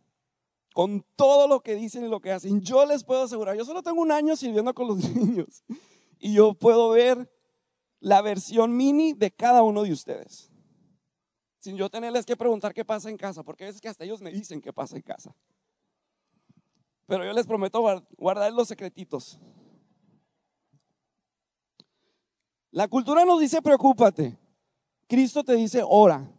[0.73, 2.61] con todo lo que dicen y lo que hacen.
[2.61, 5.63] Yo les puedo asegurar, yo solo tengo un año sirviendo con los niños
[6.17, 7.29] y yo puedo ver
[7.99, 10.51] la versión mini de cada uno de ustedes.
[11.59, 14.21] Sin yo tenerles que preguntar qué pasa en casa, porque a veces que hasta ellos
[14.21, 15.35] me dicen qué pasa en casa.
[17.05, 17.81] Pero yo les prometo
[18.17, 19.39] guardar los secretitos.
[22.71, 24.37] La cultura nos dice preocúpate.
[25.07, 26.31] Cristo te dice ora.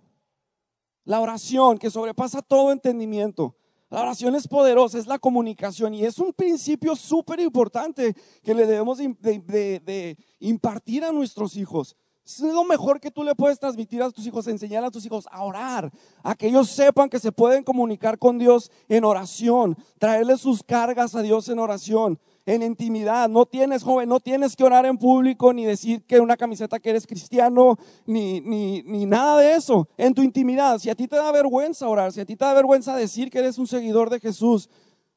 [1.05, 3.57] La oración que sobrepasa todo entendimiento.
[3.91, 8.65] La oración es poderosa, es la comunicación y es un principio súper importante que le
[8.65, 11.97] debemos de, impartir a nuestros hijos.
[12.25, 15.27] Es lo mejor que tú le puedes transmitir a tus hijos, enseñar a tus hijos
[15.33, 15.91] a orar,
[16.23, 21.17] a que ellos sepan que se pueden comunicar con Dios en oración, traerles sus cargas
[21.17, 22.21] a Dios en oración
[22.55, 23.29] en intimidad.
[23.29, 26.91] No tienes, joven, no tienes que orar en público ni decir que una camiseta que
[26.91, 29.89] eres cristiano, ni, ni, ni nada de eso.
[29.97, 32.55] En tu intimidad, si a ti te da vergüenza orar, si a ti te da
[32.55, 34.69] vergüenza decir que eres un seguidor de Jesús,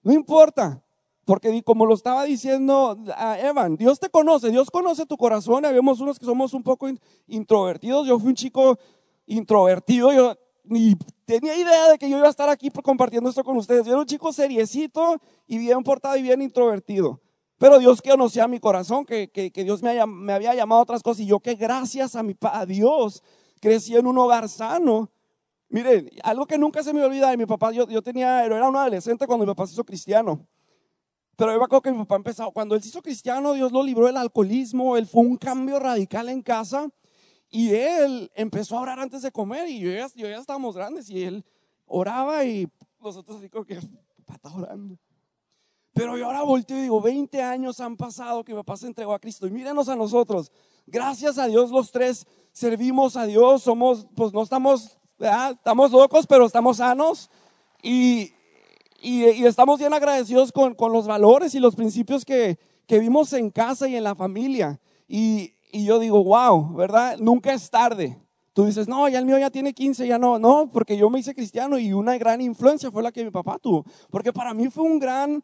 [0.03, 0.83] no importa.
[1.25, 5.65] Porque como lo estaba diciendo a Evan, Dios te conoce, Dios conoce tu corazón.
[5.65, 6.87] Habemos unos que somos un poco
[7.27, 8.05] introvertidos.
[8.05, 8.77] Yo fui un chico
[9.25, 10.95] introvertido, yo ni
[11.25, 13.85] tenía idea de que yo iba a estar aquí compartiendo esto con ustedes.
[13.85, 17.19] Yo era un chico seriecito y bien portado y bien introvertido.
[17.57, 21.21] Pero Dios conocía mi corazón, que, que, Dios me, me, había llamado a otras cosas
[21.21, 23.23] y yo que gracias a, mi, a Dios
[23.61, 25.09] crecí en un hogar sano.
[25.69, 28.75] Miren, algo que nunca se me olvida de mi papá, yo, yo tenía, era un
[28.75, 30.45] adolescente cuando mi papá se hizo cristiano.
[31.35, 33.81] Pero yo me acuerdo que mi papá empezó, cuando él se hizo cristiano, Dios lo
[33.81, 36.89] libró del alcoholismo, él fue un cambio radical en casa.
[37.55, 41.07] Y él empezó a orar antes de comer y yo ya, yo ya estábamos grandes
[41.07, 41.45] y él
[41.85, 42.67] oraba y
[42.99, 44.97] nosotros así como que, papá está orando.
[45.93, 49.13] Pero yo ahora volteo y digo, 20 años han pasado que mi papá se entregó
[49.13, 49.45] a Cristo.
[49.45, 50.51] Y mírenos a nosotros.
[50.87, 53.61] Gracias a Dios los tres servimos a Dios.
[53.61, 57.29] Somos, pues no estamos, estamos locos, pero estamos sanos.
[57.83, 58.33] Y,
[58.99, 63.31] y, y estamos bien agradecidos con, con, los valores y los principios que, que vimos
[63.33, 64.79] en casa y en la familia.
[65.07, 67.17] Y, y yo digo, wow, ¿verdad?
[67.17, 68.15] Nunca es tarde.
[68.53, 70.37] Tú dices, no, ya el mío ya tiene 15, ya no.
[70.37, 73.57] No, porque yo me hice cristiano y una gran influencia fue la que mi papá
[73.57, 73.83] tuvo.
[74.11, 75.43] Porque para mí fue un gran,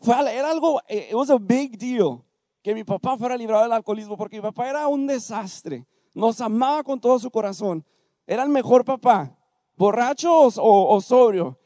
[0.00, 2.24] fue, era algo, eh, it was a big deal
[2.62, 5.86] que mi papá fuera librado del alcoholismo, porque mi papá era un desastre.
[6.14, 7.84] Nos amaba con todo su corazón.
[8.26, 9.36] Era el mejor papá,
[9.76, 11.58] borracho o, o sobrio.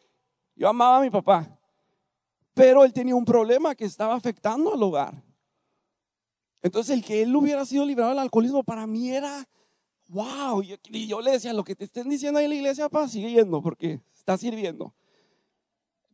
[0.56, 1.56] Yo amaba a mi papá.
[2.54, 5.29] Pero él tenía un problema que estaba afectando al hogar.
[6.62, 9.48] Entonces el que él hubiera sido librado del alcoholismo para mí era,
[10.08, 10.62] wow.
[10.62, 13.30] Y yo, le decía, lo que te estén diciendo ahí en la iglesia, papá, sigue
[13.30, 14.94] yendo porque está sirviendo.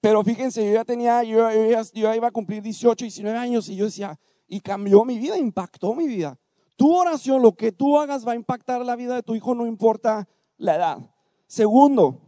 [0.00, 1.48] Pero fíjense, yo ya tenía, yo,
[1.92, 5.94] yo, iba a cumplir 18, 19 años y yo decía, y cambió mi vida, impactó
[5.94, 6.38] mi vida.
[6.76, 9.66] Tu oración, lo que tú hagas va a impactar la vida de tu hijo, no
[9.66, 10.28] importa
[10.58, 10.98] la edad.
[11.46, 12.20] Segundo,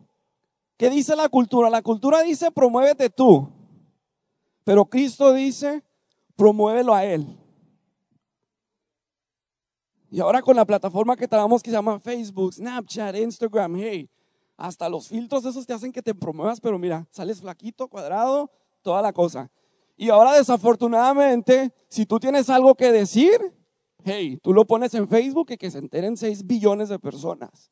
[0.76, 1.70] ¿qué dice la cultura?
[1.70, 3.48] La cultura dice, promuévete tú.
[4.64, 5.84] Pero Cristo dice,
[6.34, 7.26] promuévelo a Él.
[10.10, 14.10] Y ahora con la plataforma que tenemos que se llama Facebook, Snapchat, Instagram, hey,
[14.56, 18.50] hasta los filtros esos te hacen que te promuevas, pero mira, sales flaquito, cuadrado,
[18.82, 19.50] toda la cosa.
[19.96, 23.38] Y ahora desafortunadamente, si tú tienes algo que decir,
[24.04, 27.70] hey, tú lo pones en Facebook y que se enteren 6 billones de personas.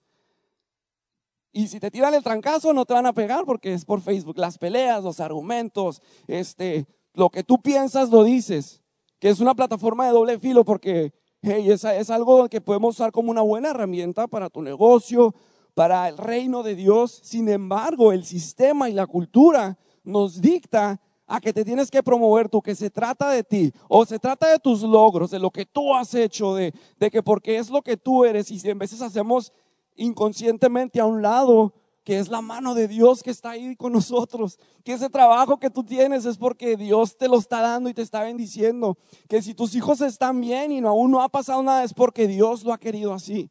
[1.52, 4.36] Y si te tiran el trancazo, no te van a pegar porque es por Facebook.
[4.36, 8.82] Las peleas, los argumentos, este, lo que tú piensas lo dices.
[9.18, 11.14] Que es una plataforma de doble filo porque
[11.48, 15.32] Hey, es, es algo que podemos usar como una buena herramienta para tu negocio,
[15.74, 17.20] para el reino de Dios.
[17.22, 22.48] Sin embargo, el sistema y la cultura nos dicta a que te tienes que promover
[22.48, 25.64] tú, que se trata de ti, o se trata de tus logros, de lo que
[25.64, 28.80] tú has hecho, de, de que porque es lo que tú eres, y si en
[28.80, 29.52] veces hacemos
[29.94, 31.72] inconscientemente a un lado
[32.06, 35.70] que es la mano de Dios que está ahí con nosotros, que ese trabajo que
[35.70, 38.96] tú tienes es porque Dios te lo está dando y te está bendiciendo,
[39.28, 42.28] que si tus hijos están bien y no, aún no ha pasado nada es porque
[42.28, 43.50] Dios lo ha querido así.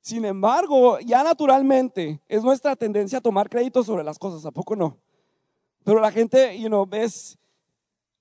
[0.00, 4.74] Sin embargo, ya naturalmente es nuestra tendencia a tomar crédito sobre las cosas, ¿a poco
[4.74, 4.96] no?
[5.84, 7.36] Pero la gente, you know, ves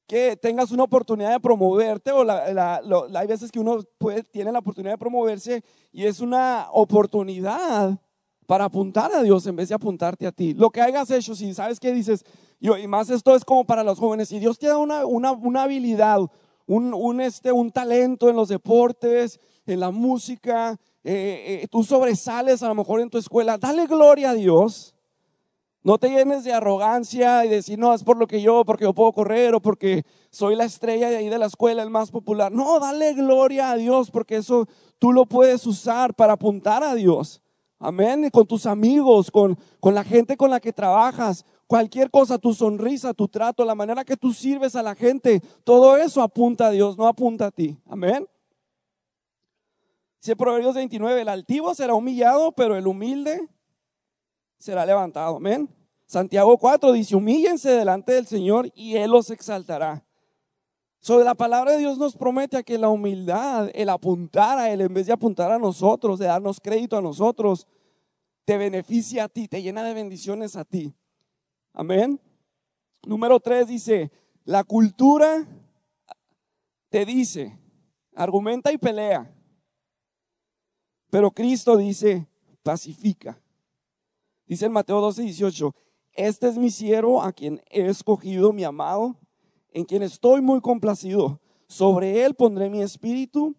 [0.08, 2.82] que tengas una oportunidad de promoverte o la,
[3.16, 7.98] hay veces que uno puede, tiene la oportunidad de promoverse y es una oportunidad
[8.48, 10.54] para apuntar a Dios en vez de apuntarte a ti.
[10.54, 12.26] Lo que hayas hecho, si sabes que dices,
[12.60, 15.64] y más esto es como para los jóvenes, si Dios te da una, una, una
[15.64, 16.22] habilidad,
[16.66, 22.64] un, un, este, un talento en los deportes, en la música, eh, eh, tú sobresales
[22.64, 24.96] a lo mejor en tu escuela, dale gloria a Dios.
[25.84, 28.94] No te llenes de arrogancia y decir, no, es por lo que yo, porque yo
[28.94, 32.52] puedo correr o porque soy la estrella de ahí de la escuela, el más popular.
[32.52, 34.68] No, dale gloria a Dios porque eso
[35.00, 37.42] tú lo puedes usar para apuntar a Dios.
[37.80, 38.30] Amén.
[38.32, 43.14] con tus amigos, con, con la gente con la que trabajas, cualquier cosa, tu sonrisa,
[43.14, 46.98] tu trato, la manera que tú sirves a la gente, todo eso apunta a Dios,
[46.98, 47.78] no apunta a ti.
[47.86, 48.28] Amén.
[50.22, 53.48] Dice Proverbios 29, el altivo será humillado, pero el humilde
[54.58, 55.38] será levantado.
[55.38, 55.70] Amén.
[56.08, 60.07] Santiago 4 dice, humíllense delante del Señor y Él los exaltará.
[61.08, 64.82] Sobre la palabra de Dios nos promete a que la humildad, el apuntar a Él
[64.82, 67.66] en vez de apuntar a nosotros, de darnos crédito a nosotros,
[68.44, 70.94] te beneficia a ti, te llena de bendiciones a ti.
[71.72, 72.20] Amén.
[73.06, 74.12] Número 3 dice,
[74.44, 75.48] la cultura
[76.90, 77.58] te dice,
[78.14, 79.34] argumenta y pelea.
[81.10, 82.28] Pero Cristo dice,
[82.64, 83.42] pacifica.
[84.46, 85.74] Dice en Mateo 12, 18,
[86.12, 89.16] este es mi siervo a quien he escogido, mi amado,
[89.72, 91.40] en quien estoy muy complacido.
[91.68, 93.56] Sobre él pondré mi espíritu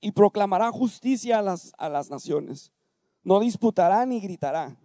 [0.00, 2.72] y proclamará justicia a las, a las naciones.
[3.22, 4.78] No disputará ni gritará.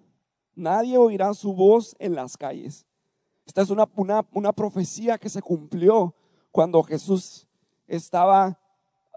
[0.55, 2.85] Nadie oirá su voz en las calles.
[3.45, 6.15] Esta es una, una, una profecía que se cumplió
[6.51, 7.47] cuando Jesús
[7.87, 8.57] estaba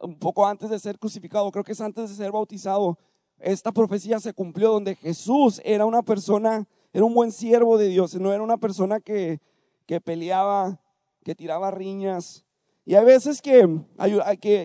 [0.03, 2.99] un poco antes de ser crucificado, creo que es antes de ser bautizado,
[3.39, 8.15] esta profecía se cumplió donde Jesús era una persona, era un buen siervo de Dios,
[8.15, 9.41] no era una persona que,
[9.87, 10.81] que peleaba,
[11.25, 12.45] que tiraba riñas.
[12.85, 13.67] Y hay veces que,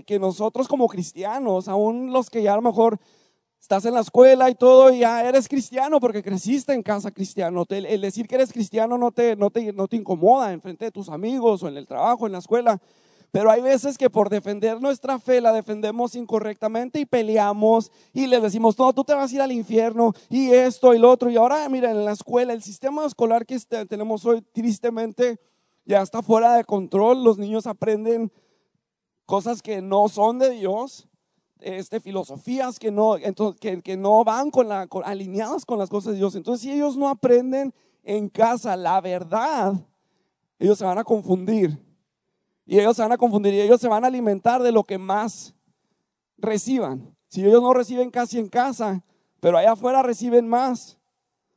[0.05, 2.99] que, nosotros como cristianos, aún los que ya a lo mejor
[3.59, 7.65] estás en la escuela y todo, y ya eres cristiano porque creciste en casa cristiano.
[7.69, 10.91] El decir que eres cristiano no te, no te, no te incomoda en frente de
[10.91, 12.79] tus amigos o en el trabajo, en la escuela.
[13.31, 18.41] Pero hay veces que por defender nuestra fe la defendemos incorrectamente y peleamos y le
[18.41, 21.29] decimos, no, tú te vas a ir al infierno y esto y lo otro.
[21.29, 25.39] Y ahora, mira, en la escuela, el sistema escolar que este, tenemos hoy, tristemente,
[25.89, 27.23] ya está fuera de control.
[27.23, 28.32] Los niños aprenden
[29.25, 31.10] cosas que no son de Dios,
[31.62, 33.15] este, filosofías que no,
[33.60, 36.36] que, no van con la, alineadas con las cosas de Dios.
[36.36, 37.73] Entonces, si ellos no aprenden
[38.04, 39.73] en casa la verdad,
[40.60, 41.84] ellos se van a confundir
[42.67, 44.99] y ellos se van a confundir y ellos se van a alimentar de lo que
[44.99, 45.56] más
[46.38, 47.15] reciban.
[47.30, 49.04] Si ellos no reciben casi en casa,
[49.39, 50.98] pero allá afuera reciben más,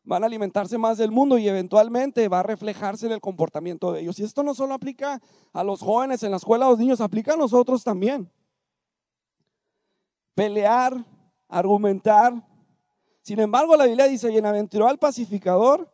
[0.04, 4.00] van a alimentarse más del mundo y eventualmente va a reflejarse en el comportamiento de
[4.00, 4.18] ellos.
[4.18, 5.20] Y esto no solo aplica
[5.52, 8.30] a los jóvenes en la escuela, a los niños, aplica a nosotros también.
[10.34, 11.04] Pelear,
[11.48, 12.34] argumentar.
[13.22, 15.92] Sin embargo, la Biblia dice, bienaventurado al pacificador,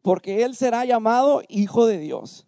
[0.00, 2.46] porque él será llamado hijo de Dios.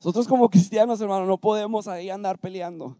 [0.00, 2.98] Nosotros como cristianos, hermano, no podemos ahí andar peleando,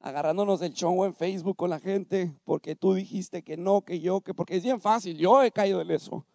[0.00, 4.22] agarrándonos del chongo en Facebook con la gente, porque tú dijiste que no, que yo,
[4.22, 6.26] que porque es bien fácil, yo he caído en eso.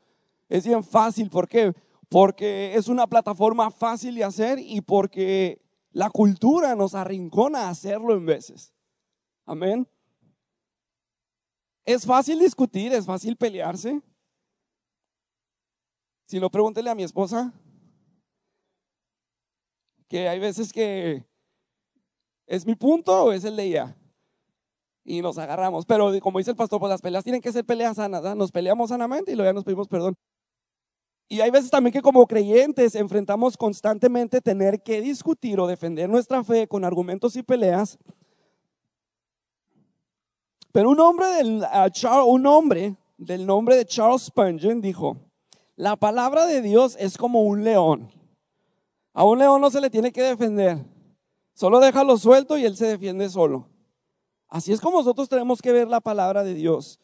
[0.48, 1.74] Es bien fácil, ¿por qué?
[2.08, 8.14] Porque es una plataforma fácil de hacer y porque la cultura nos arrincona a hacerlo
[8.14, 8.74] en veces.
[9.46, 9.88] Amén.
[11.84, 14.02] Es fácil discutir, es fácil pelearse.
[16.28, 17.54] Si no, pregúntele a mi esposa,
[20.08, 21.26] que hay veces que
[22.48, 23.96] es mi punto o es el de ella.
[25.04, 25.86] Y nos agarramos.
[25.86, 28.36] Pero como dice el pastor, pues las peleas tienen que ser peleas sanas.
[28.36, 30.16] Nos peleamos sanamente y luego ya nos pedimos perdón.
[31.28, 36.44] Y hay veces también que como creyentes enfrentamos constantemente tener que discutir o defender nuestra
[36.44, 37.98] fe con argumentos y peleas.
[40.72, 41.64] Pero un hombre del,
[42.28, 45.18] un hombre del nombre de Charles Spurgeon dijo,
[45.76, 48.12] la palabra de Dios es como un león
[49.16, 50.78] a un león no se le tiene que defender.
[51.56, 53.70] Solo déjalo suelto y él se defiende solo.
[54.50, 57.00] Así es como nosotros tenemos que ver la palabra de Dios.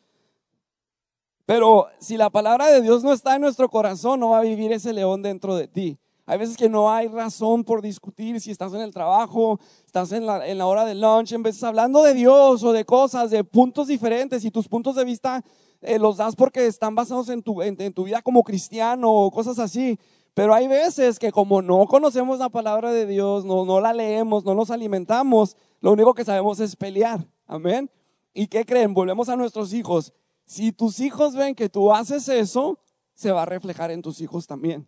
[1.46, 4.74] Pero si la palabra de Dios no está en nuestro corazón, no va a vivir
[4.74, 5.98] ese león dentro de ti.
[6.26, 10.26] Hay veces que no hay razón por discutir si estás en el trabajo, estás en
[10.26, 13.88] la, en hora del lunch, en veces hablando de Dios o de cosas, de puntos
[13.88, 15.44] diferentes y tus puntos de vista
[15.82, 19.60] eh, los das porque están basados en tu, en tu vida como cristiano o cosas
[19.60, 19.98] así.
[20.34, 24.56] Pero hay veces que como no conocemos la palabra de Dios, no, la leemos, no
[24.56, 27.28] nos alimentamos, lo único que sabemos es pelear.
[27.48, 27.90] Amén.
[28.34, 28.94] ¿Y qué creen?
[28.94, 30.14] Volvemos a nuestros hijos.
[30.46, 32.80] Si tus hijos ven que tú haces eso,
[33.14, 34.88] se va a reflejar en tus hijos también.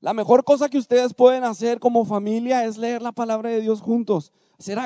[0.00, 3.80] La mejor cosa que ustedes pueden hacer como familia es leer la palabra de Dios
[3.80, 4.32] juntos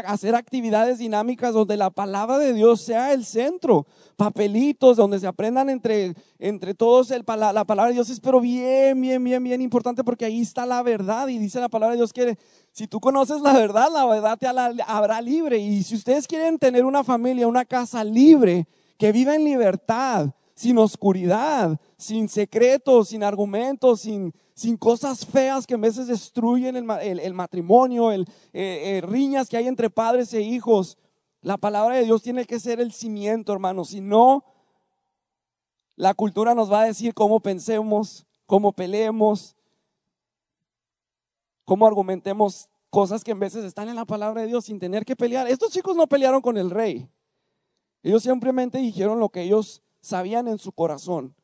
[0.06, 5.68] hacer, actividades dinámicas donde la palabra de Dios sea el centro, papelitos donde se aprendan
[5.68, 10.04] entre, entre todos el, la palabra de Dios es pero bien, bien, bien, bien importante
[10.04, 12.38] porque ahí está la verdad y dice la palabra de Dios que
[12.70, 15.58] si tú conoces la verdad, la verdad te habrá libre.
[15.58, 18.66] Y si ustedes quieren tener una familia, una casa libre,
[18.96, 25.74] que viva en libertad, sin oscuridad, sin secretos, sin argumentos, sin, sin cosas feas que
[25.74, 30.96] a veces destruyen el, matrimonio, el, eh, eh, riñas que hay entre padres e hijos.
[31.40, 33.88] La palabra de Dios tiene que ser el cimiento, hermanos.
[33.88, 34.44] Si no,
[35.96, 39.56] la cultura nos va a decir cómo pensemos, cómo peleemos,
[41.64, 45.16] cómo argumentemos cosas que en veces están en la palabra de Dios sin tener que
[45.16, 45.48] pelear.
[45.48, 47.08] Estos chicos no pelearon con el rey.
[48.04, 51.34] Ellos simplemente dijeron lo que ellos sabían en su corazón,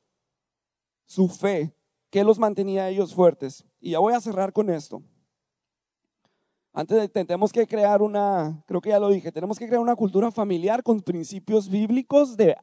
[1.06, 1.74] su fe,
[2.10, 3.64] que los mantenía a ellos fuertes.
[3.80, 5.02] Y ya voy a cerrar con esto.
[6.72, 9.96] Antes de, tenemos que crear una, creo que ya lo dije, tenemos que crear una
[9.96, 12.56] cultura familiar con principios bíblicos de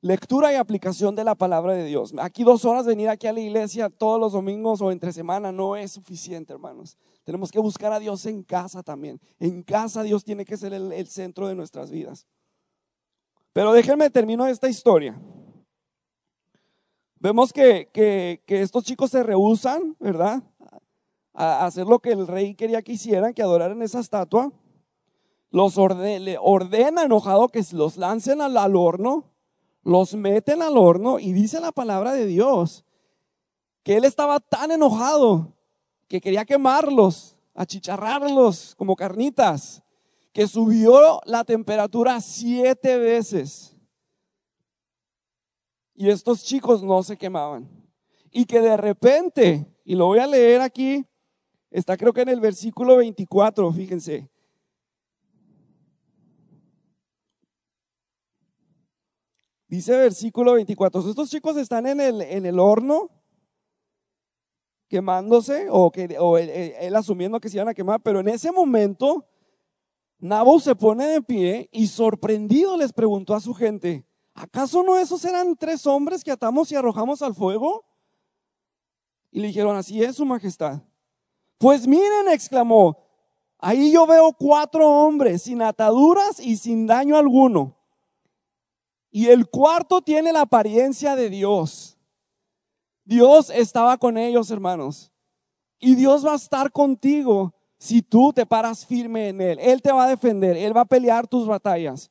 [0.00, 2.14] lectura y aplicación de la palabra de Dios.
[2.18, 5.74] Aquí dos horas venir aquí a la iglesia todos los domingos o entre semana no
[5.76, 6.96] es suficiente, hermanos.
[7.24, 9.20] Tenemos que buscar a Dios en casa también.
[9.40, 12.26] En casa Dios tiene que ser el, centro de nuestras vidas.
[13.52, 15.20] Pero déjenme termino esta historia.
[17.20, 20.42] Vemos que, que, estos chicos se rehusan, ¿verdad?
[21.34, 24.52] A hacer lo que el rey quería que hicieran, que adoraran esa estatua.
[25.50, 29.24] Los ordena enojado que los lancen al horno
[29.88, 32.84] los meten al horno y dice la palabra de Dios
[33.82, 35.54] que él estaba tan enojado
[36.08, 39.82] que quería quemarlos, achicharrarlos como carnitas,
[40.34, 43.77] que subió la temperatura siete veces.
[46.00, 47.68] Y estos chicos no se quemaban.
[48.30, 51.04] Y que de repente, y lo voy a leer aquí,
[51.72, 54.30] está creo que en el versículo 24, fíjense,
[59.66, 63.10] Dice versículo 24, estos chicos están en el, en el horno
[64.86, 66.04] quemándose o, que,
[66.80, 69.26] él, asumiendo que se iban a quemar, pero en ese momento
[70.20, 74.06] Nabo se pone de pie y sorprendido les preguntó a su gente,
[74.38, 77.84] ¿acaso no esos eran tres hombres que atamos y arrojamos al fuego?
[79.30, 80.80] Y le dijeron, así es, su majestad.
[81.58, 82.96] Pues miren, exclamó,
[83.58, 87.76] ahí yo veo cuatro hombres sin ataduras y sin daño alguno.
[89.10, 91.98] Y el cuarto tiene la apariencia de Dios.
[93.04, 95.10] Dios estaba con ellos, hermanos.
[95.80, 99.58] Y Dios va a estar contigo si tú te paras firme en Él.
[99.60, 102.10] Él te va a defender, Él va a pelear tus batallas.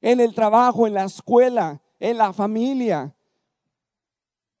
[0.00, 3.14] En el trabajo, en la escuela, en la familia.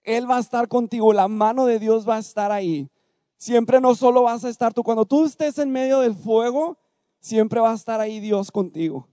[0.02, 2.88] Él va a estar contigo, la mano de Dios va a estar ahí.
[3.36, 6.78] Siempre no solo vas a estar tú, cuando tú estés en medio del fuego,
[7.20, 9.08] siempre va a estar ahí Dios contigo.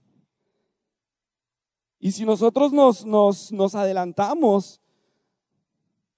[1.98, 4.80] Y si nosotros nos, nos, adelantamos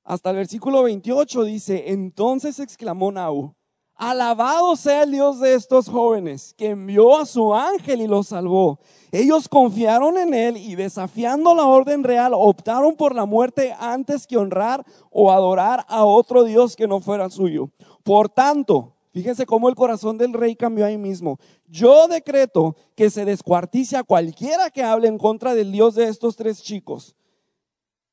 [0.05, 3.55] hasta el versículo 28 dice, entonces exclamó Naú,
[3.99, 8.78] alabado sea el Dios de estos jóvenes, que envió a su ángel y los salvó.
[9.11, 14.36] Ellos confiaron en él y desafiando la orden real, optaron por la muerte antes que
[14.36, 17.70] honrar o adorar a otro Dios que no fuera suyo.
[18.03, 21.38] Por tanto, Fíjense cómo el corazón del rey cambió ahí mismo.
[21.66, 26.36] Yo decreto que se descuartice a cualquiera que hable en contra del Dios de estos
[26.36, 27.16] tres chicos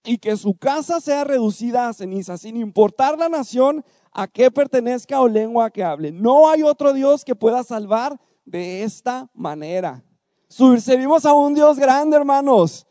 [0.06, 5.20] y que su casa sea reducida a ceniza, sin importar la nación a qué pertenezca
[5.20, 6.12] o lengua que hable.
[6.12, 10.03] No hay otro Dios que pueda salvar de esta manera.
[10.47, 12.88] Servimos a un Dios grande, hermanos.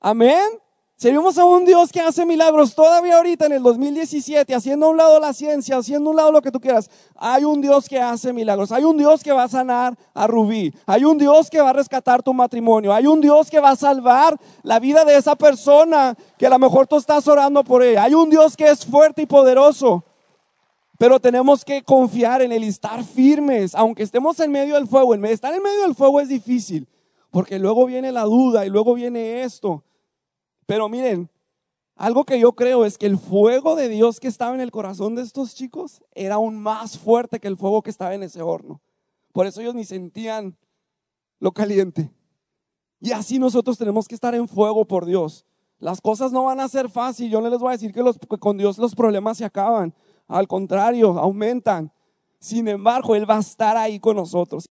[0.00, 0.63] Amén.
[0.96, 4.96] Servimos a un Dios que hace milagros todavía ahorita en el 2017, haciendo a un
[4.96, 6.88] lado la ciencia, haciendo a un lado lo que tú quieras.
[7.16, 8.70] Hay un Dios que hace milagros.
[8.70, 10.72] Hay un Dios que va a sanar a Rubí.
[10.86, 12.92] Hay un Dios que va a rescatar tu matrimonio.
[12.92, 16.60] Hay un Dios que va a salvar la vida de esa persona que a lo
[16.60, 18.04] mejor tú estás orando por ella.
[18.04, 20.04] Hay un Dios que es fuerte y poderoso.
[20.96, 25.12] Pero tenemos que confiar en Él y estar firmes, aunque estemos en medio del fuego.
[25.16, 26.86] Estar en medio del fuego es difícil,
[27.32, 29.82] porque luego viene la duda y luego viene esto.
[30.66, 31.30] Pero miren,
[31.96, 35.14] algo que yo creo es que el fuego de Dios que estaba en el corazón
[35.14, 38.80] de estos chicos era aún más fuerte que el fuego que estaba en ese horno.
[39.32, 40.56] Por eso ellos ni sentían
[41.38, 42.10] lo caliente.
[43.00, 45.44] Y así nosotros tenemos que estar en fuego por Dios.
[45.78, 47.30] Las cosas no van a ser fáciles.
[47.30, 49.94] Yo no les voy a decir que, que con Dios los problemas se acaban.
[50.26, 51.92] Al contrario, aumentan.
[52.40, 54.66] Sin embargo, Él va a estar ahí con nosotros.